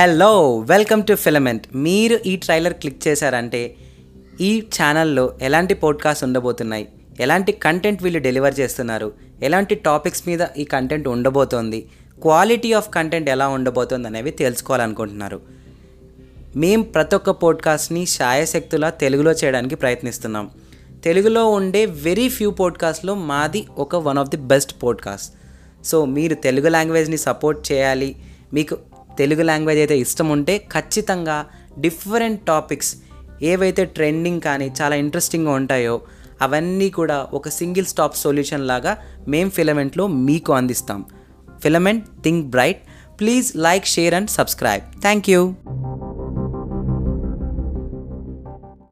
[0.00, 3.74] Hello welcome to filament మీరు ఈ trailer click చేశారంటే
[4.40, 6.88] ఈ ఛానల్లో ఎలాంటి పోడ్కాస్ట్ ఉండబోతున్నాయి?
[7.20, 9.12] ఎలాంటి కంటెంట్ వీళ్ళు డెలివర్ చేస్తున్నారు?
[9.42, 11.88] ఎలాంటి టాపిక్స్ మీద ఈ కంటెంట్ ఉండబోతోంది?
[12.22, 15.40] క్వాలిటీ ఆఫ్ కంటెంట్ ఎలా ఉండబోతోంది అనేవి తెలుసుకోవాలనుకుంటున్నారు.
[16.56, 20.50] మేము ప్రతి ఒక్క పోడ్కాస్ట్ని శాయశక్తులా తెలుగులో చేయడానికి ప్రయత్నిస్తున్నాం.
[21.04, 25.34] తెలుగులో ఉండే వెరీ ఫ్యూ పోడ్కాస్ట్లో మాది ఒక one of the best podcast
[25.86, 28.16] so మీరు తెలుగు లాంగ్వేజ్ని సపోర్ట్ చేయాలి.
[28.52, 28.78] మీకు
[29.18, 31.46] తెలుగు లాంగ్వేజ్ అయితే ఇష్టం ఉంటే ఖచ్చితంగా
[31.78, 32.96] డిఫరెంట్ టాపిక్స్
[33.42, 36.00] ఏవైతే ట్రెండింగ్ కానీ చాలా ఇంట్రెస్టింగ్గా ఉంటాయో
[36.42, 41.04] అవన్నీ కూడా ఒక సింగిల్ స్టాప్ సొల్యూషన్ లాగా మేం ఫిలమెంట్లో మీకు అందిస్తాం.
[41.62, 42.82] Filament think bright.
[43.20, 45.00] Please like share and subscribe.
[45.00, 45.54] Thank you.